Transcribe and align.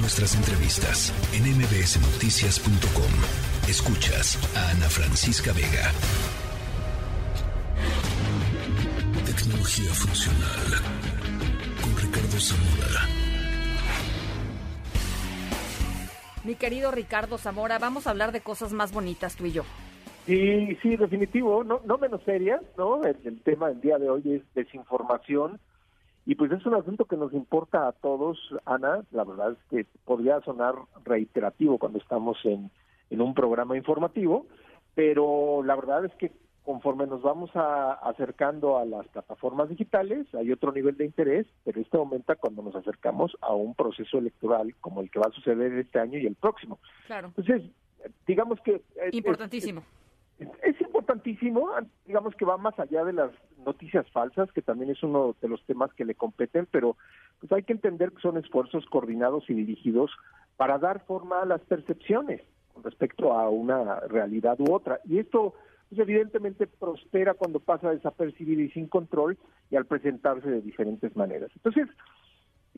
Nuestras 0.00 0.36
entrevistas 0.36 1.12
en 1.34 1.42
mbsnoticias.com. 1.58 3.12
Escuchas 3.68 4.38
a 4.56 4.70
Ana 4.70 4.88
Francisca 4.88 5.52
Vega. 5.52 5.90
Tecnología 9.26 9.90
funcional 9.92 10.80
con 11.82 11.96
Ricardo 11.96 12.38
Zamora. 12.38 13.08
Mi 16.44 16.54
querido 16.54 16.92
Ricardo 16.92 17.36
Zamora, 17.36 17.80
vamos 17.80 18.06
a 18.06 18.10
hablar 18.10 18.30
de 18.30 18.40
cosas 18.40 18.72
más 18.72 18.92
bonitas 18.92 19.34
tú 19.34 19.46
y 19.46 19.52
yo. 19.52 19.64
Sí, 20.26 20.78
sí, 20.80 20.96
definitivo, 20.96 21.64
no, 21.64 21.80
no 21.84 21.98
menos 21.98 22.22
serias, 22.22 22.60
¿no? 22.76 23.02
El, 23.02 23.16
el 23.24 23.42
tema 23.42 23.68
del 23.68 23.80
día 23.80 23.98
de 23.98 24.08
hoy 24.08 24.22
es 24.26 24.42
desinformación 24.54 25.58
y 26.28 26.34
pues 26.34 26.52
es 26.52 26.66
un 26.66 26.74
asunto 26.74 27.06
que 27.06 27.16
nos 27.16 27.32
importa 27.32 27.88
a 27.88 27.92
todos, 27.92 28.38
Ana. 28.66 29.02
La 29.12 29.24
verdad 29.24 29.52
es 29.52 29.58
que 29.70 29.86
podría 30.04 30.42
sonar 30.42 30.74
reiterativo 31.02 31.78
cuando 31.78 31.98
estamos 31.98 32.36
en, 32.44 32.70
en 33.08 33.22
un 33.22 33.32
programa 33.32 33.78
informativo, 33.78 34.44
pero 34.94 35.62
la 35.64 35.74
verdad 35.74 36.04
es 36.04 36.12
que 36.16 36.30
conforme 36.66 37.06
nos 37.06 37.22
vamos 37.22 37.48
a, 37.54 37.94
acercando 37.94 38.76
a 38.76 38.84
las 38.84 39.08
plataformas 39.08 39.70
digitales, 39.70 40.26
hay 40.34 40.52
otro 40.52 40.70
nivel 40.70 40.98
de 40.98 41.06
interés, 41.06 41.46
pero 41.64 41.80
este 41.80 41.96
aumenta 41.96 42.36
cuando 42.36 42.62
nos 42.62 42.76
acercamos 42.76 43.34
a 43.40 43.54
un 43.54 43.74
proceso 43.74 44.18
electoral 44.18 44.74
como 44.82 45.00
el 45.00 45.10
que 45.10 45.20
va 45.20 45.28
a 45.28 45.32
suceder 45.32 45.72
este 45.78 45.98
año 45.98 46.18
y 46.18 46.26
el 46.26 46.34
próximo. 46.34 46.78
Claro. 47.06 47.28
Entonces, 47.28 47.62
digamos 48.26 48.60
que... 48.60 48.82
Importantísimo. 49.12 49.80
Es, 49.80 49.86
es, 49.86 49.92
importantísimo, 50.80 51.70
digamos 52.06 52.34
que 52.34 52.44
va 52.44 52.56
más 52.56 52.78
allá 52.78 53.04
de 53.04 53.12
las 53.12 53.30
noticias 53.64 54.08
falsas, 54.10 54.52
que 54.52 54.62
también 54.62 54.90
es 54.90 55.02
uno 55.02 55.34
de 55.40 55.48
los 55.48 55.64
temas 55.64 55.92
que 55.94 56.04
le 56.04 56.14
competen, 56.14 56.66
pero 56.70 56.96
pues 57.40 57.50
hay 57.52 57.62
que 57.62 57.72
entender 57.72 58.12
que 58.12 58.20
son 58.20 58.36
esfuerzos 58.36 58.84
coordinados 58.86 59.48
y 59.48 59.54
dirigidos 59.54 60.10
para 60.56 60.78
dar 60.78 61.04
forma 61.06 61.42
a 61.42 61.46
las 61.46 61.60
percepciones 61.62 62.42
con 62.72 62.82
respecto 62.82 63.32
a 63.32 63.48
una 63.48 64.00
realidad 64.00 64.60
u 64.60 64.72
otra. 64.72 65.00
Y 65.04 65.18
esto 65.18 65.54
pues 65.88 66.00
evidentemente 66.00 66.66
prospera 66.66 67.34
cuando 67.34 67.60
pasa 67.60 67.90
desapercibido 67.90 68.60
y 68.60 68.70
sin 68.70 68.88
control 68.88 69.38
y 69.70 69.76
al 69.76 69.86
presentarse 69.86 70.50
de 70.50 70.60
diferentes 70.60 71.16
maneras. 71.16 71.50
Entonces, 71.54 71.88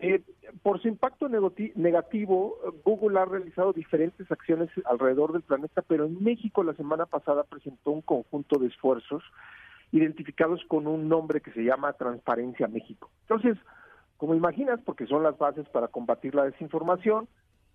eh, 0.01 0.23
por 0.62 0.81
su 0.81 0.89
impacto 0.89 1.29
negativo, 1.29 2.56
Google 2.84 3.19
ha 3.20 3.25
realizado 3.25 3.73
diferentes 3.73 4.31
acciones 4.31 4.70
alrededor 4.84 5.33
del 5.33 5.43
planeta, 5.43 5.83
pero 5.83 6.06
en 6.06 6.23
México 6.23 6.62
la 6.65 6.75
semana 6.75 7.06
pasada 7.06 7.45
presentó 7.45 7.91
un 7.91 8.03
conjunto 8.03 8.59
de 8.59 8.69
esfuerzos 8.69 9.23
identificados 9.93 10.62
con 10.69 10.87
un 10.87 11.09
nombre 11.09 11.41
que 11.41 11.53
se 11.53 11.65
llama 11.65 11.93
Transparencia 11.93 12.69
México. 12.69 13.11
Entonces, 13.23 13.59
como 14.17 14.34
imaginas, 14.34 14.81
porque 14.84 15.06
son 15.06 15.23
las 15.23 15.37
bases 15.39 15.69
para 15.69 15.89
combatir 15.89 16.34
la 16.34 16.45
desinformación, 16.45 17.28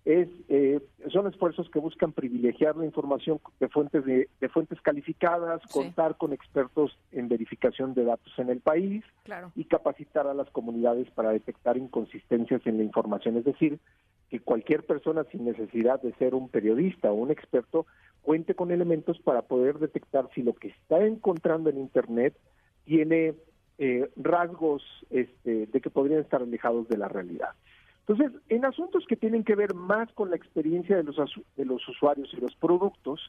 es 0.06 0.28
eh, 0.48 0.80
son 1.12 1.26
esfuerzos 1.26 1.68
que 1.68 1.80
buscan 1.80 2.12
privilegiar 2.12 2.76
la 2.76 2.86
información 2.86 3.40
de 3.58 3.68
fuentes 3.68 4.04
de, 4.04 4.28
de 4.40 4.48
fuentes 4.48 4.80
calificadas, 4.80 5.60
sí. 5.62 5.68
contar 5.68 6.16
con 6.16 6.32
expertos 6.32 6.96
en 7.10 7.28
verificación 7.28 7.92
de 7.92 8.04
datos 8.04 8.32
en 8.38 8.48
el 8.48 8.60
país 8.60 9.04
claro. 9.24 9.50
y 9.56 9.64
capacitar 9.64 10.28
a 10.28 10.34
las 10.34 10.48
comunidades 10.50 11.10
para 11.10 11.30
detectar 11.30 11.76
inconsistencias 11.76 12.64
en 12.66 12.78
la 12.78 12.84
información, 12.84 13.36
es 13.36 13.44
decir, 13.44 13.80
que 14.30 14.38
cualquier 14.38 14.86
persona 14.86 15.24
sin 15.32 15.44
necesidad 15.44 16.00
de 16.00 16.14
ser 16.14 16.36
un 16.36 16.48
periodista 16.48 17.10
o 17.10 17.14
un 17.14 17.32
experto 17.32 17.86
cuente 18.22 18.54
con 18.54 18.70
elementos 18.70 19.18
para 19.18 19.42
poder 19.42 19.80
detectar 19.80 20.28
si 20.36 20.42
lo 20.42 20.54
que 20.54 20.68
está 20.68 21.04
encontrando 21.04 21.68
en 21.68 21.78
internet 21.78 22.36
tiene 22.84 23.34
eh, 23.78 24.08
rasgos 24.16 24.84
este, 25.10 25.66
de 25.66 25.80
que 25.80 25.90
podrían 25.90 26.20
estar 26.20 26.42
alejados 26.42 26.88
de 26.88 26.96
la 26.96 27.08
realidad. 27.08 27.50
Entonces, 28.08 28.40
en 28.48 28.64
asuntos 28.64 29.04
que 29.08 29.16
tienen 29.16 29.42
que 29.42 29.56
ver 29.56 29.74
más 29.74 30.12
con 30.12 30.30
la 30.30 30.36
experiencia 30.36 30.96
de 30.96 31.02
los, 31.02 31.16
de 31.56 31.64
los 31.64 31.86
usuarios 31.88 32.32
y 32.32 32.40
los 32.40 32.54
productos, 32.54 33.20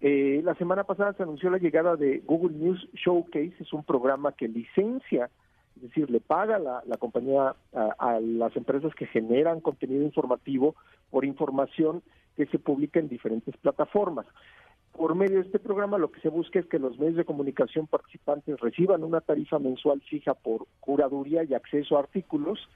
eh, 0.00 0.40
la 0.44 0.56
semana 0.56 0.84
pasada 0.84 1.12
se 1.12 1.22
anunció 1.22 1.50
la 1.50 1.58
llegada 1.58 1.94
de 1.94 2.18
Google 2.26 2.56
News 2.56 2.88
Showcase, 2.94 3.54
es 3.60 3.72
un 3.72 3.84
programa 3.84 4.32
que 4.32 4.48
licencia, 4.48 5.30
es 5.76 5.82
decir, 5.82 6.10
le 6.10 6.20
paga 6.20 6.58
la, 6.58 6.82
la 6.86 6.96
compañía 6.96 7.54
a, 7.72 7.94
a, 7.98 8.20
las 8.20 8.56
empresas 8.56 8.92
que 8.96 9.06
generan 9.06 9.60
contenido 9.60 10.02
informativo 10.02 10.74
por 11.10 11.24
información 11.24 12.02
que 12.36 12.46
se 12.46 12.58
publica 12.58 12.98
en 12.98 13.08
diferentes 13.08 13.56
plataformas. 13.56 14.26
Por 14.96 15.14
medio 15.14 15.36
de 15.36 15.46
este 15.46 15.60
programa 15.60 15.96
lo 15.96 16.10
que 16.10 16.20
se 16.20 16.28
busca 16.28 16.58
es 16.58 16.66
que 16.66 16.80
los 16.80 16.98
medios 16.98 17.16
de 17.16 17.24
comunicación 17.24 17.86
participantes 17.86 18.58
reciban 18.58 19.04
una 19.04 19.20
tarifa 19.20 19.60
mensual 19.60 20.00
fija 20.00 20.34
por 20.34 20.66
curaduría 20.80 21.44
y 21.44 21.54
acceso 21.54 21.96
a 21.96 22.00
artículos, 22.00 22.68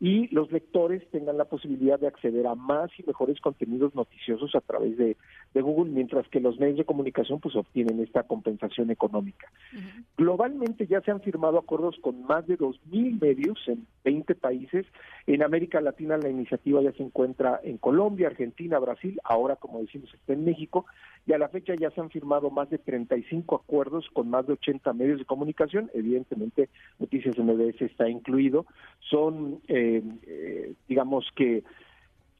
y 0.00 0.28
los 0.28 0.52
lectores 0.52 1.02
tengan 1.10 1.38
la 1.38 1.46
posibilidad 1.46 1.98
de 1.98 2.06
acceder 2.06 2.46
a 2.46 2.54
más 2.54 2.90
y 2.98 3.02
mejores 3.02 3.40
contenidos 3.40 3.94
noticiosos 3.94 4.54
a 4.54 4.60
través 4.60 4.96
de, 4.96 5.16
de 5.54 5.60
Google, 5.60 5.90
mientras 5.92 6.28
que 6.28 6.40
los 6.40 6.58
medios 6.58 6.78
de 6.78 6.84
comunicación 6.84 7.40
pues 7.40 7.56
obtienen 7.56 8.00
esta 8.00 8.22
compensación 8.22 8.90
económica. 8.90 9.50
Uh 9.72 9.76
-huh. 9.76 10.04
Globalmente 10.16 10.86
ya 10.86 11.00
se 11.00 11.10
han 11.10 11.20
firmado 11.20 11.58
acuerdos 11.58 11.96
con 12.00 12.22
más 12.22 12.46
de 12.46 12.56
2.000 12.56 13.20
medios 13.20 13.58
en 13.66 13.86
20 14.04 14.34
países. 14.36 14.86
En 15.26 15.42
América 15.42 15.80
Latina 15.80 16.16
la 16.16 16.28
iniciativa 16.28 16.80
ya 16.80 16.92
se 16.92 17.02
encuentra 17.02 17.60
en 17.64 17.78
Colombia, 17.78 18.28
Argentina, 18.28 18.78
Brasil, 18.78 19.18
ahora 19.24 19.56
como 19.56 19.80
decimos 19.80 20.14
está 20.14 20.32
en 20.32 20.44
México, 20.44 20.86
y 21.28 21.34
a 21.34 21.38
la 21.38 21.50
fecha 21.50 21.74
ya 21.78 21.90
se 21.90 22.00
han 22.00 22.08
firmado 22.08 22.48
más 22.48 22.70
de 22.70 22.78
35 22.78 23.56
acuerdos 23.56 24.08
con 24.14 24.30
más 24.30 24.46
de 24.46 24.54
80 24.54 24.94
medios 24.94 25.18
de 25.18 25.26
comunicación, 25.26 25.90
evidentemente 25.92 26.70
Noticias 26.98 27.36
MBS 27.36 27.82
está 27.82 28.08
incluido, 28.08 28.64
son 29.10 29.60
eh, 29.68 30.02
eh, 30.26 30.72
digamos 30.88 31.26
que 31.36 31.64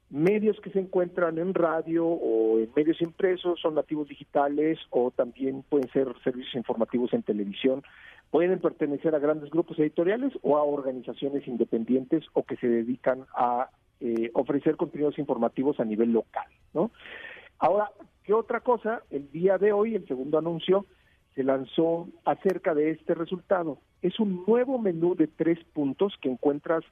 medios 0.09 0.59
que 0.61 0.71
se 0.71 0.81
encuentran 0.81 1.37
en 1.37 1.53
radio 1.53 2.07
o 2.07 2.59
en 2.61 2.71
medios 2.75 3.03
impresos, 3.03 3.61
son 3.61 3.75
nativos 3.75 4.09
digitales 4.09 4.79
o 4.89 5.11
también 5.11 5.63
pueden 5.69 5.91
ser 5.91 6.09
servicios 6.25 6.55
informativos 6.55 7.13
en 7.13 7.23
televisión, 7.23 7.83
pueden 8.31 8.59
pertenecer 8.59 9.15
a 9.15 9.19
grandes 9.19 9.51
grupos 9.51 9.79
editoriales 9.79 10.33
o 10.41 10.57
a 10.57 10.63
organizaciones 10.63 11.47
independientes 11.47 12.25
o 12.33 12.43
que 12.43 12.57
se 12.57 12.67
dedican 12.67 13.27
a 13.37 13.69
eh, 14.01 14.31
ofrecer 14.33 14.77
contenidos 14.77 15.19
informativos 15.19 15.79
a 15.79 15.85
nivel 15.85 16.11
local, 16.11 16.47
¿no? 16.73 16.91
Ahora, 17.59 17.91
¿qué 18.29 18.35
otra 18.35 18.61
cosa? 18.61 19.03
El 19.09 19.33
día 19.33 19.57
de 19.57 19.73
hoy, 19.73 19.95
el 19.95 20.07
segundo 20.07 20.37
anuncio, 20.37 20.85
se 21.35 21.43
lanzó 21.43 22.09
acerca 22.27 22.75
de 22.75 22.91
este 22.91 23.15
resultado. 23.15 23.79
Es 24.03 24.21
un 24.21 24.45
nuevo 24.47 24.79
menú 24.79 25.15
de 25.15 25.29
tres 25.29 25.59
puntos 25.73 26.13
que 26.21 26.29
encuentras 26.29 26.85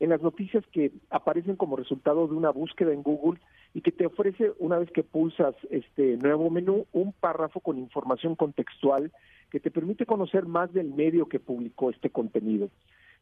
en 0.00 0.08
las 0.08 0.22
noticias 0.22 0.64
que 0.72 0.90
aparecen 1.10 1.56
como 1.56 1.76
resultado 1.76 2.26
de 2.26 2.32
una 2.32 2.48
búsqueda 2.48 2.94
en 2.94 3.02
Google 3.02 3.38
y 3.74 3.82
que 3.82 3.92
te 3.92 4.06
ofrece, 4.06 4.52
una 4.60 4.78
vez 4.78 4.90
que 4.90 5.02
pulsas 5.02 5.54
este 5.68 6.16
nuevo 6.16 6.48
menú, 6.48 6.86
un 6.94 7.12
párrafo 7.12 7.60
con 7.60 7.76
información 7.76 8.34
contextual 8.34 9.12
que 9.50 9.60
te 9.60 9.70
permite 9.70 10.06
conocer 10.06 10.46
más 10.46 10.72
del 10.72 10.94
medio 10.94 11.28
que 11.28 11.38
publicó 11.38 11.90
este 11.90 12.08
contenido. 12.08 12.70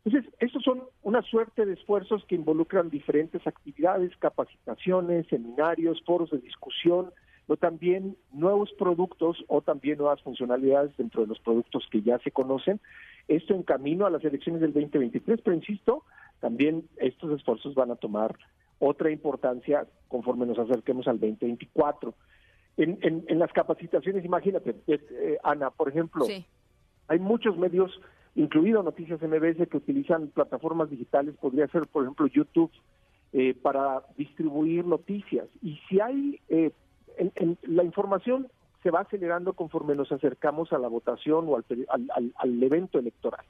Entonces, 0.05 0.33
estos 0.39 0.63
son 0.63 0.85
una 1.03 1.21
suerte 1.23 1.67
de 1.67 1.73
esfuerzos 1.73 2.25
que 2.27 2.37
involucran 2.37 2.91
diferentes 2.91 3.45
actividades, 3.45 4.17
capacitaciones, 4.19 5.27
seminarios, 5.27 6.01
foros 6.05 6.31
de 6.31 6.39
discusión, 6.39 7.11
pero 7.47 7.57
también 7.57 8.17
nuevos 8.33 8.73
productos 8.79 9.45
o 9.49 9.63
también 9.63 9.99
nuevas 9.99 10.21
funcionalidades 10.23 10.97
dentro 10.97 11.23
de 11.23 11.29
los 11.29 11.39
productos 11.41 11.87
que 11.91 12.03
ya 12.03 12.19
se 12.19 12.31
conocen. 12.31 12.81
Esto 13.29 13.55
en 13.55 13.63
camino 13.63 14.07
a 14.07 14.11
las 14.11 14.25
elecciones 14.25 14.61
del 14.61 14.73
2023, 14.73 15.41
pero 15.43 15.57
insisto, 15.57 16.05
también 16.41 16.85
estos 16.97 17.31
esfuerzos 17.33 17.75
van 17.75 17.91
a 17.91 17.97
tomar 17.97 18.37
otra 18.79 19.11
importancia 19.11 19.87
conforme 20.09 20.47
nos 20.47 20.59
acerquemos 20.59 21.07
al 21.09 21.21
2024. 21.21 22.15
En, 22.77 22.99
en, 23.01 23.25
en 23.27 23.39
las 23.39 23.53
capacitaciones, 23.53 24.25
imagínate, 24.25 24.77
eh, 24.87 25.39
Ana, 25.43 25.71
por 25.71 25.89
ejemplo, 25.89 26.25
sí. 26.25 26.45
hay 27.09 27.19
muchos 27.19 27.57
medios, 27.57 28.01
incluido 28.35 28.83
Noticias 28.83 29.21
MBS, 29.23 29.67
que 29.69 29.77
utilizan 29.77 30.29
plataformas 30.29 30.91
digitales, 30.91 31.35
podría 31.41 31.69
ser, 31.69 31.87
por 31.87 32.03
ejemplo, 32.03 32.27
YouTube, 32.27 32.71
eh, 33.33 33.55
para 33.55 34.03
distribuir 34.17 34.85
noticias. 34.85 35.49
Y 35.63 35.79
si 35.89 36.01
hay, 36.01 36.41
eh, 36.49 36.71
en, 37.17 37.33
en, 37.37 37.59
la 37.63 37.85
información 37.85 38.49
se 38.83 38.91
va 38.91 39.01
acelerando 39.01 39.55
conforme 39.55 39.95
nos 39.95 40.13
acercamos 40.13 40.73
a 40.73 40.79
la 40.79 40.89
votación 40.89 41.47
o 41.49 41.57
al, 41.57 41.65
al, 42.37 42.63
evento 42.63 42.99
electoral, 42.99 43.45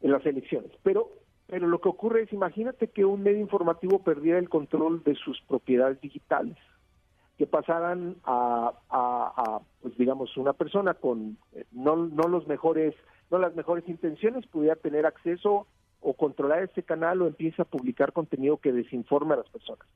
en 0.00 0.12
las 0.12 0.24
elecciones. 0.26 0.72
Pero 0.82 1.08
pero 1.50 1.66
lo 1.66 1.80
que 1.80 1.88
ocurre 1.88 2.22
es, 2.22 2.32
imagínate 2.32 2.88
que 2.88 3.04
un 3.04 3.24
medio 3.24 3.40
informativo 3.40 3.98
perdiera 4.04 4.38
el 4.38 4.48
control 4.48 5.02
de 5.02 5.16
sus 5.16 5.40
propiedades 5.48 6.00
digitales, 6.00 6.56
que 7.38 7.46
pasaran 7.48 8.16
a, 8.24 9.60
pues 9.82 9.98
digamos, 9.98 10.36
una 10.36 10.52
persona 10.52 10.94
con 10.94 11.38
eh, 11.52 11.64
no, 11.72 11.96
no 11.96 12.28
los 12.28 12.46
mejores, 12.46 12.94
no 13.32 13.38
las 13.38 13.56
mejores 13.56 13.88
intenciones 13.88 14.46
pudiera 14.46 14.76
tener 14.76 15.06
acceso 15.06 15.66
o 16.00 16.14
controlar 16.14 16.62
este 16.62 16.84
canal 16.84 17.20
o 17.20 17.26
empieza 17.26 17.62
a 17.62 17.66
publicar 17.66 18.12
contenido 18.12 18.58
que 18.58 18.72
desinforme 18.72 19.34
a 19.34 19.38
las 19.38 19.48
personas. 19.48 19.88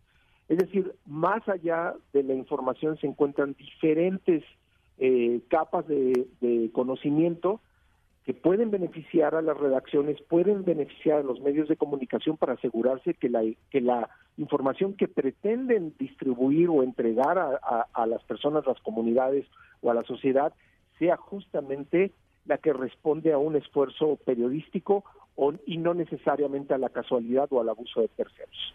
Es 0.49 0.59
decir, 0.59 0.95
más 1.07 1.49
allá 1.49 1.95
de 2.13 2.23
la 2.23 2.35
información 2.35 2.99
se 2.99 3.07
encuentran 3.07 3.55
diferentes 3.55 4.45
eh, 4.99 5.41
capas 5.49 5.87
de, 5.89 6.71
conocimiento 6.73 7.61
que 8.25 8.35
pueden 8.35 8.71
beneficiar 8.71 9.35
a 9.35 9.43
las 9.43 9.57
redacciones, 9.57 10.21
pueden 10.23 10.65
beneficiar 10.65 11.21
a 11.21 11.23
los 11.23 11.41
medios 11.41 11.69
de 11.69 11.77
comunicación 11.77 12.37
para 12.37 12.55
asegurarse 12.55 13.15
que 13.15 13.29
la, 13.29 13.43
que 13.71 13.81
la 13.81 14.09
información 14.39 14.95
que 14.95 15.09
pretenden 15.09 15.95
distribuir 15.99 16.71
o 16.71 16.83
entregar 16.83 17.39
a, 17.39 17.87
a 17.93 18.07
las 18.07 18.23
personas, 18.25 18.67
las 18.67 18.81
comunidades 18.81 19.47
o 19.83 19.91
a 19.91 19.95
la 19.95 20.05
sociedad 20.05 20.55
sea 20.99 21.17
justamente 21.17 22.13
la 22.47 22.59
que 22.59 22.73
responde 22.73 23.33
a 23.33 23.39
un 23.39 23.57
esfuerzo 23.57 24.17
periodístico 24.25 25.05
o, 25.37 25.53
y 25.67 25.79
no 25.79 25.95
necesariamente 25.95 26.75
a 26.75 26.79
la 26.79 26.91
casualidad 26.91 27.49
o 27.51 27.61
al 27.61 27.69
abuso 27.69 28.01
de 28.01 28.09
terceros. 28.09 28.75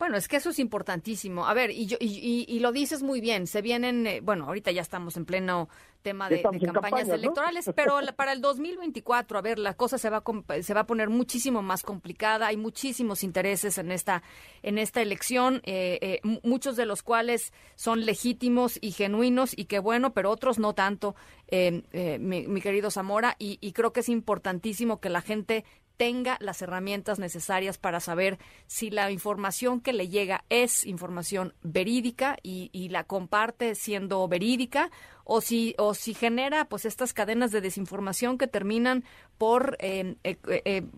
Bueno, 0.00 0.16
es 0.16 0.28
que 0.28 0.36
eso 0.36 0.48
es 0.48 0.58
importantísimo. 0.58 1.46
A 1.46 1.52
ver, 1.52 1.70
y, 1.70 1.84
yo, 1.84 1.98
y, 2.00 2.58
lo 2.60 2.72
dices 2.72 3.02
muy 3.02 3.20
bien, 3.20 3.46
se 3.46 3.60
vienen, 3.60 4.06
eh, 4.06 4.20
bueno, 4.22 4.46
ahorita 4.46 4.70
ya 4.70 4.80
estamos 4.80 5.14
en 5.18 5.26
pleno 5.26 5.68
tema 6.00 6.30
de, 6.30 6.40
campañas 6.40 7.10
electorales, 7.10 7.70
pero 7.76 8.00
para 8.16 8.32
el 8.32 8.40
2024, 8.40 9.38
a 9.38 9.42
ver, 9.42 9.58
la 9.58 9.74
cosa 9.74 9.98
se 9.98 10.08
va 10.08 10.24
a, 10.24 10.62
se 10.62 10.72
va 10.72 10.80
a 10.80 10.86
poner 10.86 11.10
muchísimo 11.10 11.60
más 11.60 11.82
complicada, 11.82 12.46
hay 12.46 12.56
muchísimos 12.56 13.22
intereses 13.22 13.76
en 13.76 13.92
esta, 13.92 14.22
en 14.62 14.78
esta 14.78 15.02
elección, 15.02 15.60
eh, 15.64 15.98
eh, 16.00 16.20
muchos 16.44 16.76
de 16.76 16.86
los 16.86 17.02
cuales 17.02 17.52
son 17.74 18.06
legítimos 18.06 18.78
y 18.80 18.92
genuinos 18.92 19.52
y 19.54 19.66
que 19.66 19.80
bueno, 19.80 20.14
pero 20.14 20.30
otros 20.30 20.58
no 20.58 20.72
tanto, 20.72 21.14
mi, 21.50 22.48
mi, 22.48 22.60
querido 22.62 22.90
Zamora, 22.90 23.36
y, 23.38 23.58
y 23.60 23.72
creo 23.72 23.92
que 23.92 24.00
es 24.00 24.08
importantísimo 24.08 24.98
que 24.98 25.10
la 25.10 25.20
gente 25.20 25.66
tenga 26.00 26.38
las 26.40 26.62
herramientas 26.62 27.18
necesarias 27.18 27.76
para 27.76 28.00
saber 28.00 28.38
si 28.66 28.88
la 28.88 29.10
información 29.10 29.82
que 29.82 29.92
le 29.92 30.08
llega 30.08 30.44
es 30.48 30.86
información 30.86 31.52
verídica 31.62 32.38
y, 32.42 32.70
la 32.88 33.04
comparte 33.04 33.74
siendo 33.74 34.26
verídica 34.26 34.90
o 35.24 35.42
si 35.42 35.74
o 35.76 35.92
si 35.92 36.14
genera 36.14 36.64
pues 36.64 36.86
estas 36.86 37.12
cadenas 37.12 37.52
de 37.52 37.60
desinformación 37.60 38.38
que 38.38 38.46
terminan 38.46 39.04
por 39.36 39.76
eh, 39.78 40.16
eh, 40.24 40.38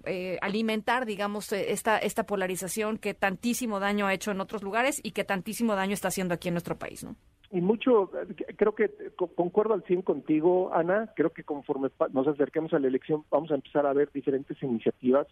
eh, 0.05 0.39
alimentar 0.41 1.05
digamos 1.05 1.53
esta 1.53 1.99
esta 1.99 2.23
polarización 2.23 2.97
que 2.97 3.13
tantísimo 3.13 3.81
daño 3.81 4.07
ha 4.07 4.15
hecho 4.15 4.31
en 4.31 4.41
otros 4.41 4.63
lugares 4.63 5.01
y 5.03 5.11
que 5.11 5.25
tantísimo 5.25 5.75
daño 5.75 5.95
está 5.95 6.09
haciendo 6.09 6.35
aquí 6.35 6.47
en 6.47 6.55
nuestro 6.55 6.79
país, 6.79 7.03
¿no? 7.03 7.17
Y 7.53 7.61
mucho, 7.61 8.11
creo 8.57 8.75
que 8.75 8.91
concuerdo 9.37 9.75
al 9.75 9.83
100 9.83 10.03
contigo, 10.03 10.73
Ana, 10.73 11.13
creo 11.15 11.31
que 11.31 11.45
conforme 11.45 11.91
nos 12.13 12.27
acerquemos 12.27 12.73
a 12.73 12.79
la 12.79 12.89
elección 12.89 13.25
vamos 13.31 13.51
a 13.51 13.57
empezar 13.57 13.85
a 13.85 13.93
ver 13.93 14.11
diferentes 14.11 14.61
iniciativas. 14.63 15.27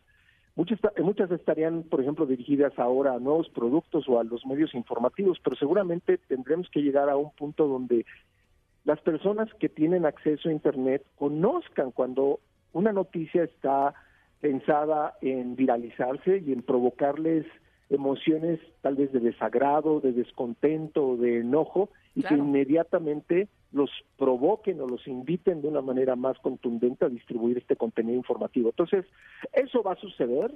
Muchas, 0.55 0.79
muchas 1.03 1.31
estarían, 1.31 1.85
por 1.85 2.03
ejemplo, 2.03 2.27
dirigidas 2.27 2.79
ahora 2.79 3.15
a 3.15 3.19
nuevos 3.19 3.49
productos 3.49 4.07
o 4.07 4.21
a 4.21 4.25
los 4.25 4.45
medios 4.45 4.75
informativos, 4.75 5.41
pero 5.43 5.57
seguramente 5.57 6.19
tendremos 6.19 6.69
que 6.69 6.83
llegar 6.83 7.09
a 7.09 7.17
un 7.17 7.31
punto 7.31 7.67
donde 7.67 8.05
las 8.85 9.01
personas 9.01 9.49
que 9.55 9.71
tienen 9.71 10.05
acceso 10.05 10.51
a 10.51 10.53
Internet 10.53 11.03
conozcan 11.17 11.91
cuando 11.91 12.41
una 12.75 12.93
noticia 12.93 13.45
está 13.45 13.95
pensada 14.43 15.15
en 15.23 15.57
viralizarse 15.57 16.43
y 16.47 16.53
en 16.53 16.61
provocarles 16.61 17.47
emociones 17.89 18.61
tal 18.83 18.97
vez 18.97 19.11
de 19.11 19.21
desagrado, 19.21 20.01
de 20.01 20.13
descontento, 20.13 21.17
de 21.17 21.39
enojo, 21.39 21.89
y 22.15 22.23
que 22.23 22.35
inmediatamente 22.35 23.49
los 23.73 23.91
provoquen 24.17 24.81
o 24.81 24.87
los 24.87 25.07
inviten 25.07 25.63
de 25.63 25.69
una 25.69 25.81
manera 25.81 26.17
más 26.17 26.39
contundente 26.39 27.05
a 27.05 27.09
distribuir 27.09 27.59
este 27.59 27.77
contenido 27.77 28.17
informativo. 28.17 28.71
Entonces, 28.71 29.07
eso 29.53 29.83
va 29.83 29.93
a 29.93 29.97
suceder. 29.97 30.53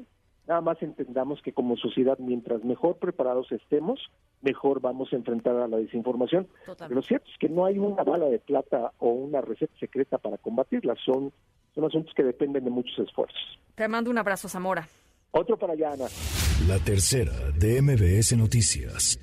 Nada 0.46 0.60
más 0.60 0.82
entendamos 0.82 1.40
que 1.40 1.52
como 1.52 1.76
sociedad, 1.76 2.18
mientras 2.18 2.64
mejor 2.64 2.98
preparados 2.98 3.50
estemos, 3.50 3.98
mejor 4.42 4.80
vamos 4.80 5.10
a 5.12 5.16
enfrentar 5.16 5.56
a 5.56 5.68
la 5.68 5.78
desinformación. 5.78 6.48
Lo 6.90 7.02
cierto 7.02 7.30
es 7.30 7.38
que 7.38 7.48
no 7.48 7.64
hay 7.64 7.78
una 7.78 8.02
bala 8.02 8.26
de 8.26 8.38
plata 8.40 8.92
o 8.98 9.08
una 9.08 9.40
receta 9.40 9.72
secreta 9.80 10.18
para 10.18 10.36
combatirla. 10.36 10.96
Son, 11.02 11.32
son 11.74 11.84
asuntos 11.84 12.12
que 12.14 12.24
dependen 12.24 12.64
de 12.64 12.70
muchos 12.70 12.98
esfuerzos. 12.98 13.58
Te 13.74 13.88
mando 13.88 14.10
un 14.10 14.18
abrazo, 14.18 14.48
Zamora. 14.48 14.86
Otro 15.30 15.56
para 15.56 15.72
allá, 15.72 15.92
Ana. 15.92 16.04
La 16.68 16.78
tercera 16.78 17.32
de 17.58 17.80
MBS 17.80 18.36
Noticias. 18.36 19.18